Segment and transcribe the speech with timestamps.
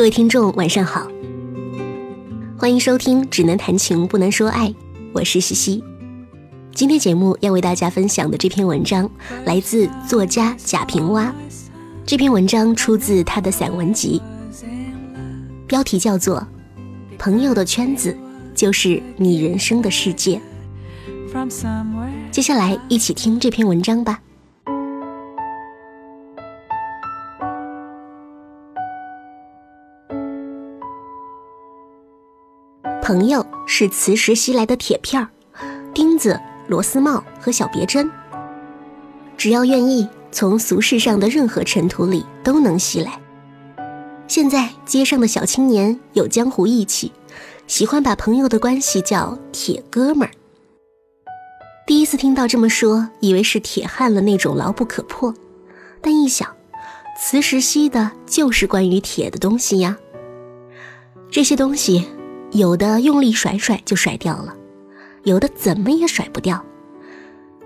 [0.00, 1.06] 各位听众，晚上好，
[2.56, 4.68] 欢迎收听《只能谈情不能说爱》，
[5.12, 5.84] 我是西西。
[6.72, 9.10] 今天节目要为大家分享的这篇文章
[9.44, 11.30] 来自作家贾平凹，
[12.06, 14.22] 这篇文章出自他的散文集，
[15.66, 16.38] 标题叫做
[17.18, 18.16] 《朋友的圈子
[18.54, 20.40] 就是你人生的世界》。
[22.30, 24.18] 接下来一起听这篇文章吧。
[33.10, 35.28] 朋友是磁石吸来的铁片儿、
[35.92, 36.38] 钉子、
[36.68, 38.08] 螺丝帽和小别针，
[39.36, 43.20] 只要愿意，从俗世上的任何尘土里都能吸来。
[44.28, 47.10] 现在街上的小青年有江湖义气，
[47.66, 50.30] 喜欢把朋友的关系叫“铁哥们儿”。
[51.88, 55.34] 第一次听到这么说，以为是铁汉了那种牢不可破，
[56.00, 56.48] 但一想，
[57.20, 59.98] 磁石吸的就是关于铁的东西呀。
[61.28, 62.06] 这些东西。
[62.52, 64.54] 有的用力甩甩就甩掉了，
[65.22, 66.64] 有的怎么也甩不掉。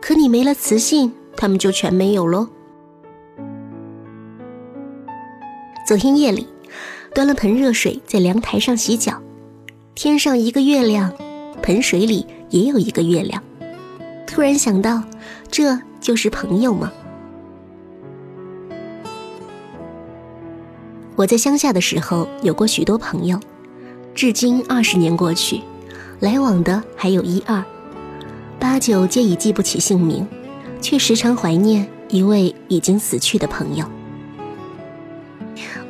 [0.00, 2.46] 可你没了磁性，他们就全没有喽。
[5.86, 6.46] 昨天夜里，
[7.14, 9.22] 端了盆热水在凉台上洗脚，
[9.94, 11.10] 天上一个月亮，
[11.62, 13.42] 盆水里也有一个月亮。
[14.26, 15.02] 突然想到，
[15.50, 16.92] 这就是朋友吗？
[21.16, 23.40] 我在乡下的时候，有过许多朋友。
[24.14, 25.60] 至今二十年过去，
[26.20, 27.62] 来往的还有一二，
[28.60, 30.24] 八九皆已记不起姓名，
[30.80, 33.84] 却时常怀念一位已经死去的朋友。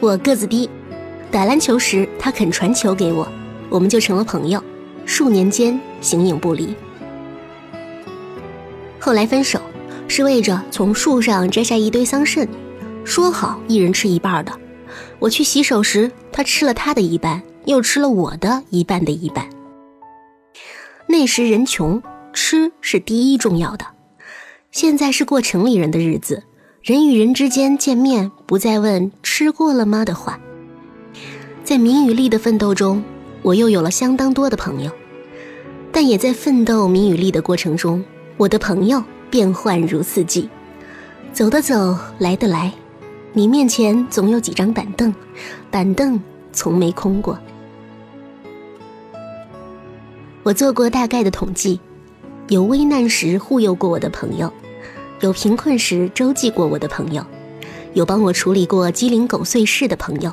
[0.00, 0.70] 我个子低，
[1.30, 3.28] 打篮球时他肯传球给我，
[3.68, 4.62] 我们就成了朋友，
[5.04, 6.74] 数年间形影不离。
[8.98, 9.60] 后来分手，
[10.08, 12.48] 是为着从树上摘下一堆桑葚，
[13.04, 14.52] 说好一人吃一半的。
[15.18, 17.42] 我去洗手时，他吃了他的一半。
[17.64, 19.48] 又吃了我的一半的一半。
[21.06, 22.02] 那时人穷，
[22.32, 23.86] 吃是第一重要的。
[24.70, 26.42] 现在是过城里人的日子，
[26.82, 30.40] 人与人之间见面不再问吃过了吗的话。
[31.62, 33.02] 在名与利的奋斗中，
[33.42, 34.90] 我又有了相当多的朋友，
[35.92, 38.04] 但也在奋斗名与利的过程中，
[38.36, 40.48] 我的朋友变幻如四季，
[41.32, 42.72] 走的走，来的来。
[43.32, 45.14] 你面前总有几张板凳，
[45.70, 46.20] 板凳
[46.52, 47.38] 从没空过。
[50.44, 51.80] 我做过大概的统计，
[52.48, 54.52] 有危难时护佑过我的朋友，
[55.20, 57.24] 有贫困时周济过我的朋友，
[57.94, 60.30] 有帮我处理过鸡零狗碎事的朋友，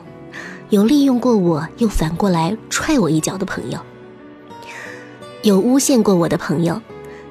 [0.70, 3.80] 有利用过我又反过来踹我一脚的朋友，
[5.44, 6.82] 有诬陷过我的朋友，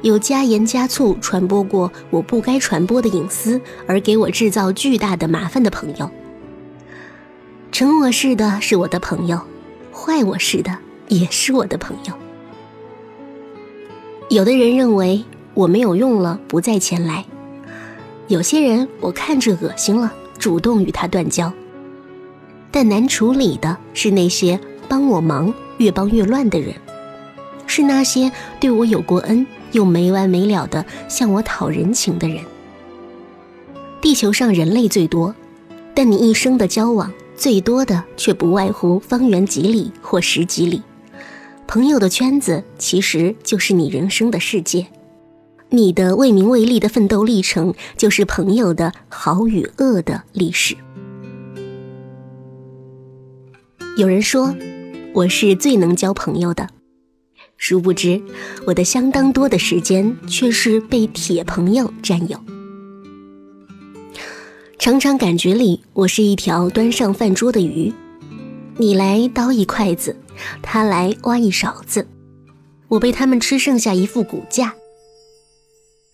[0.00, 6.10] 有加盐加醋传播过我不该传播的隐私而给我制造巨大的麻烦的朋友。
[7.70, 9.38] 成我事的是我的朋友，
[9.92, 12.14] 坏我事的也是我的朋友。
[14.30, 15.24] 有的人认为
[15.54, 17.24] 我没有用了，不再前来；
[18.28, 21.52] 有些人我看着恶心了，主动与他断交。
[22.70, 24.58] 但难处理的是那些
[24.88, 26.72] 帮我忙越帮越乱的人，
[27.66, 28.30] 是那些
[28.60, 32.38] 对我有过恩又没完没了的向我讨人情的人。
[34.00, 35.34] 地球上人类最多，
[35.92, 40.80] 但你一生的交往最多的却不外乎方圆几里或十几里。
[41.70, 44.88] 朋友的圈子其实就是你人生的世界，
[45.68, 50.76] 你的为名为利的奋斗历程就是朋友的好与恶的历史。
[53.96, 54.52] 有人说
[55.14, 56.68] 我是最能交朋友的，
[57.56, 58.20] 殊不知
[58.66, 62.36] 我的相当多的时间却是被铁朋友占有。
[64.76, 67.92] 常常感觉里我是一条端上饭桌的鱼，
[68.80, 70.16] 你来叨一筷子。
[70.62, 72.08] 他来挖一勺子，
[72.88, 74.74] 我被他们吃剩下一副骨架。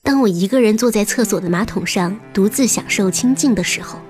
[0.02, 4.00] 当我一个人坐在厕所的马桶上，独自享受清静的时候，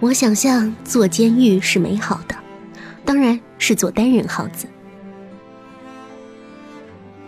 [0.00, 2.34] 我想象坐监狱是美好的，
[3.04, 4.66] 当然是坐单人号子。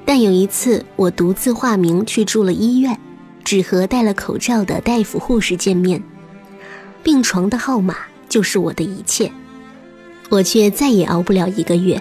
[0.06, 2.98] 但有一次，我独自化名去住了医院，
[3.44, 6.02] 只和戴了口罩的大夫、护士见面，
[7.02, 7.94] 病床的号码
[8.26, 9.30] 就是我的一切。
[10.30, 12.00] 我却再也熬不了一个月。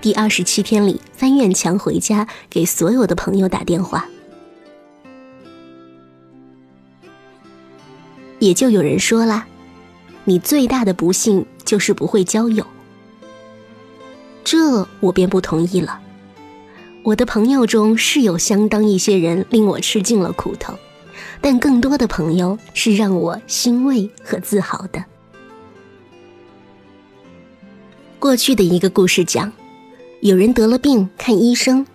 [0.00, 4.06] 第二十七天里，翻院墙回家，给所有的朋友打电话。
[8.40, 9.46] 也就有人说啦
[10.26, 12.66] ：“你最大的不幸就是不会交友。”
[14.44, 16.00] 这我便不同意了。
[17.04, 20.74] 我的朋友中是有相当一些人令我吃尽了苦头，
[21.40, 25.04] 但更多的朋友是让我欣慰和自豪的。
[28.18, 29.52] 过去的一个故事讲，
[30.20, 31.86] 有人得了病，看医生，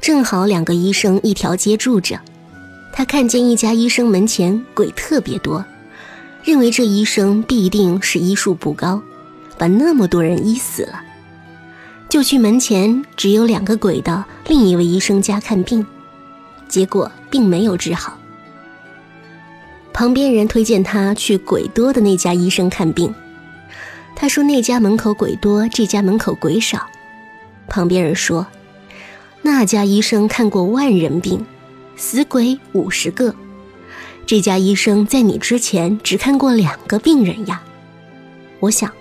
[0.00, 2.18] 正好两个医生一条街住着。
[2.92, 5.64] 他看见一家医生门前鬼特别多，
[6.44, 9.02] 认为这医生必定是医术不高，
[9.58, 11.00] 把那么多人医死了，
[12.08, 15.84] 就去门前只有两个鬼的另一位医生家看病，
[16.68, 18.16] 结果并没有治好。
[19.92, 23.12] 旁边人推荐他去鬼多的那家医生看病。
[24.20, 26.88] 他说：“那家门口鬼多，这家门口鬼少。”
[27.68, 28.44] 旁边人说
[29.42, 31.46] ：“那家医生看过万人病，
[31.94, 33.32] 死鬼五十个。
[34.26, 37.62] 这家医生在你之前只看过两个病人呀。”
[38.58, 38.92] 我想，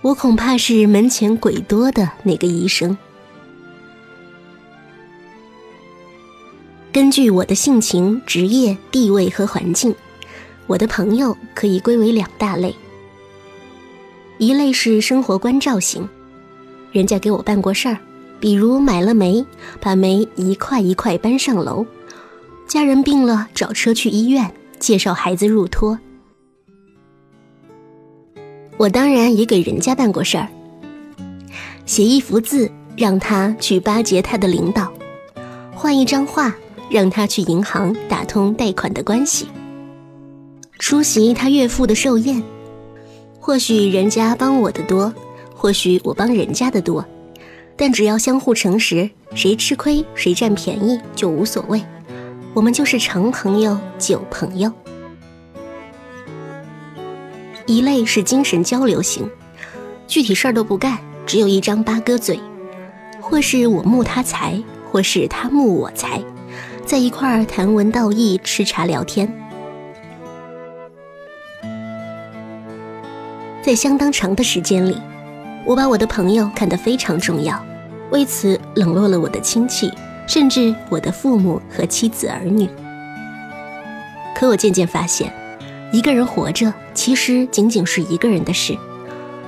[0.00, 2.96] 我恐怕是门前鬼多的那个医生。
[6.92, 9.92] 根据我的性情、职业、地位和环境，
[10.68, 12.72] 我的朋友可以归为两大类。
[14.40, 16.08] 一类是生活关照型，
[16.92, 17.98] 人家给我办过事儿，
[18.40, 19.44] 比如买了煤，
[19.82, 21.84] 把煤一块一块搬上楼；
[22.66, 24.46] 家人病了，找车去医院；
[24.78, 25.98] 介绍孩子入托。
[28.78, 30.48] 我当然也给人家办过事儿，
[31.84, 34.90] 写一幅字让他去巴结他的领导，
[35.74, 36.56] 画一张画
[36.88, 39.48] 让他去银行打通贷款的关系，
[40.78, 42.42] 出席他岳父的寿宴。
[43.50, 45.12] 或许人家帮我的多，
[45.56, 47.04] 或许我帮人家的多，
[47.76, 51.82] 但只要相互诚实，谁吃亏谁占便宜就无所谓。
[52.54, 54.72] 我们就是长朋友、久朋友。
[57.66, 59.28] 一类是精神交流型，
[60.06, 62.38] 具体事儿都不干，只有一张八哥嘴，
[63.20, 64.62] 或是我慕他才，
[64.92, 66.22] 或是他慕我才，
[66.86, 69.39] 在一块儿谈文道义、吃茶聊天。
[73.70, 74.96] 在相当长的时间里，
[75.64, 77.64] 我把我的朋友看得非常重要，
[78.10, 79.92] 为此冷落了我的亲戚，
[80.26, 82.68] 甚至我的父母和妻子儿女。
[84.34, 85.32] 可我渐渐发现，
[85.92, 88.76] 一个人活着其实仅仅是一个人的事。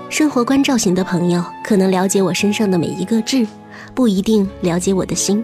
[0.08, 3.44] 生活关照型的朋友可能了解我身上的每一个痣，
[3.92, 5.42] 不一定了解我的心；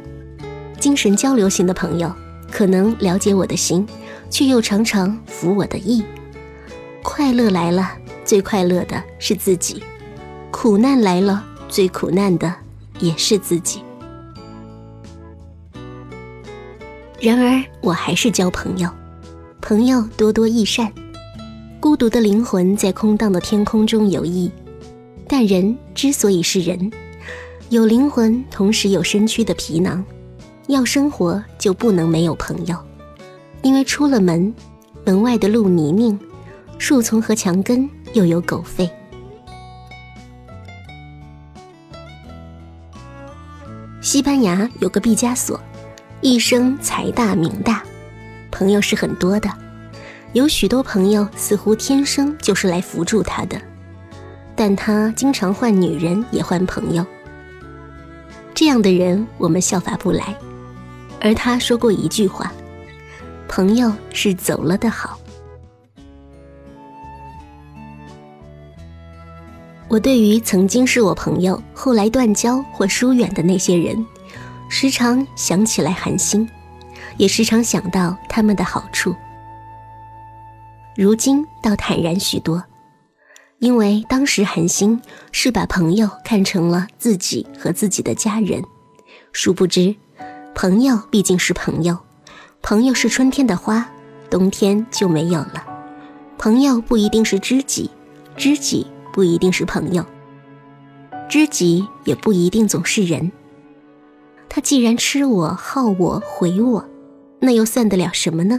[0.79, 2.15] 精神交流型的朋友
[2.49, 3.85] 可能了解我的心，
[4.31, 6.05] 却又常常服我的意。
[7.03, 7.91] 快乐来了。
[8.29, 9.83] 最快乐的是自己，
[10.51, 12.55] 苦难来了，最苦难的
[13.01, 13.83] 也是自己。
[17.19, 18.91] 然而，我还是交朋友，
[19.63, 20.93] 朋友多多益善。
[21.81, 24.51] 孤独的灵魂在空荡的天空中游弋，
[25.27, 26.93] 但人之所以是人，
[27.71, 30.05] 有灵魂，同时有身躯的皮囊，
[30.67, 32.77] 要生活就不能没有朋友，
[33.63, 34.55] 因为出了门，
[35.07, 36.19] 门外的路泥泞，
[36.77, 37.89] 树丛和墙根。
[38.15, 38.89] 又有狗吠。
[44.01, 45.61] 西班牙有个毕加索，
[46.21, 47.83] 一生财大名大，
[48.51, 49.51] 朋友是很多的，
[50.33, 53.61] 有许多朋友似乎天生就是来扶助他的，
[54.57, 57.05] 但他经常换女人也换朋友。
[58.55, 60.35] 这样的人我们效法不来，
[61.21, 62.51] 而他说过一句话
[63.47, 65.18] ：“朋友是走了的好。”
[69.89, 74.07] 我对于曾经是我朋友，后来断交或疏远的那些人，
[74.69, 76.47] 时常想起来寒心，
[77.17, 79.17] 也时常想到他们的好处。
[80.95, 82.63] 如今倒坦然许多，
[83.61, 85.01] 因为当时寒心
[85.33, 88.63] 是把朋友看成了自己和自己的家人，
[89.33, 89.97] 殊不知，
[90.55, 91.97] 朋友毕竟是朋友，
[92.61, 93.89] 朋友是春天的花，
[94.29, 95.65] 冬天就没有了。
[96.37, 97.91] 朋友不一定是知己，
[98.37, 98.87] 知己。
[99.13, 100.05] 不一定是朋友，
[101.29, 103.31] 知己也不一定总是人。
[104.49, 106.85] 他既然吃我、好我、毁我，
[107.41, 108.59] 那又算得了什么呢？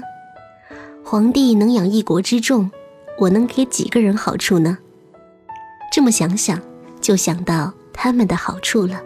[1.03, 2.69] 皇帝能养一国之众，
[3.17, 4.77] 我能给几个人好处呢？
[5.91, 6.61] 这么想想，
[7.01, 9.01] 就想到他们的好处了。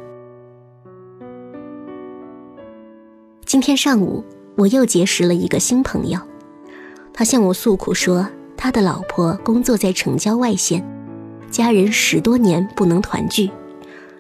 [3.46, 4.24] 今天上午，
[4.58, 6.20] 我又结识了一个新朋友，
[7.14, 10.84] 他向我诉苦说，他的老婆工作在城郊外县。
[11.54, 13.48] 家人十多年不能团聚，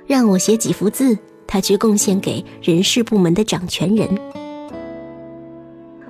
[0.05, 4.07] 让我写几幅字，他却贡献给人事部门的掌权人。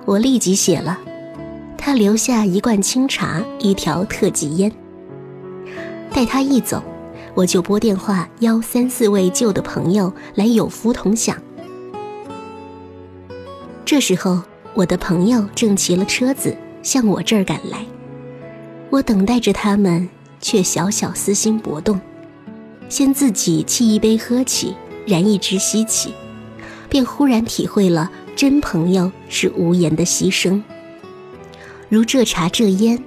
[0.04, 1.00] 我立即写了，
[1.78, 4.70] 他留下一罐清茶，一条特级烟。
[6.12, 6.82] 待他一走，
[7.34, 11.34] 我就拨电话邀三四位旧的朋友来有福同享。
[13.86, 14.42] 这时候，
[14.74, 17.78] 我的朋友正骑了车子向我这儿赶来，
[18.90, 20.06] 我等待着他们。
[20.44, 21.98] 却小小私心搏动，
[22.90, 26.12] 先自己沏一杯喝起，燃一支吸起，
[26.90, 30.62] 便忽然体会了真朋友是无言的牺牲。
[31.88, 33.02] 如这茶这烟，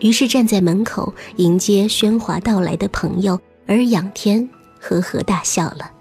[0.00, 4.48] 于是站在门口迎接喧哗到来的朋友，而仰天
[4.80, 5.92] 呵呵大笑了。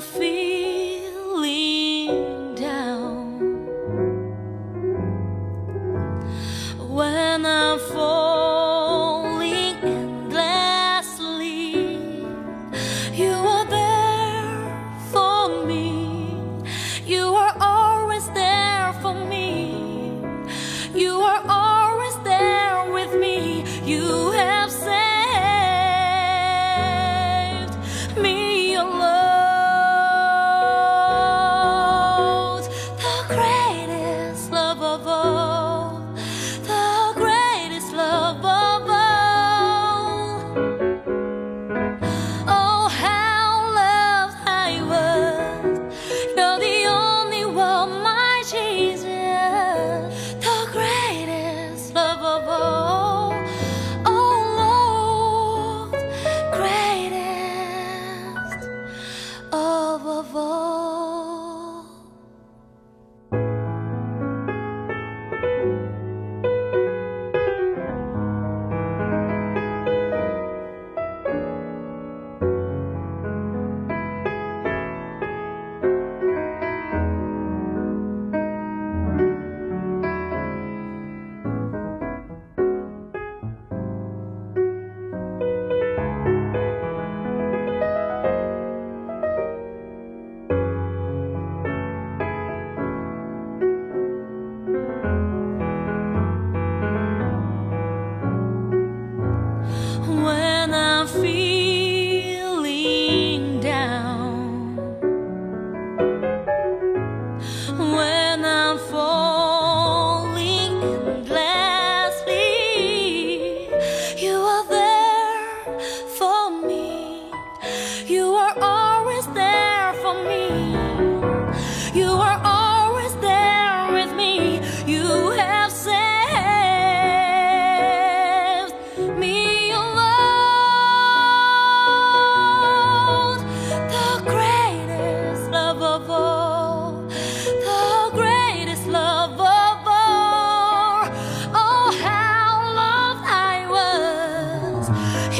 [0.00, 0.29] feel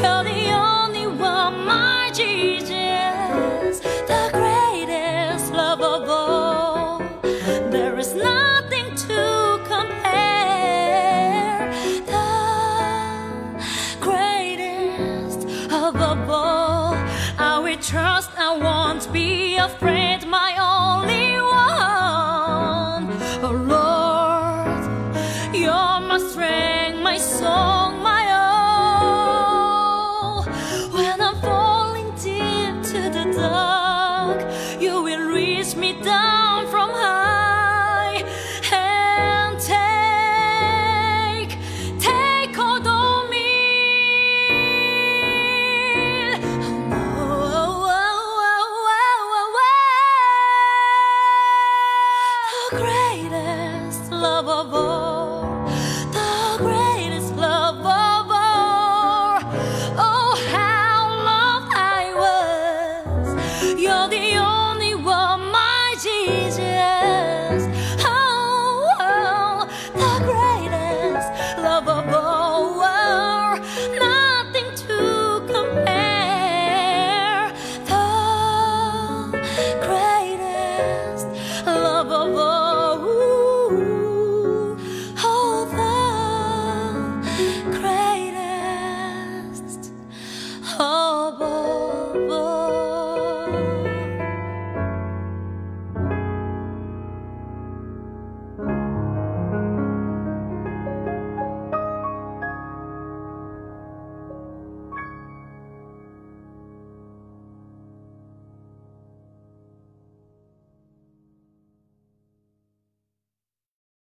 [0.00, 0.49] county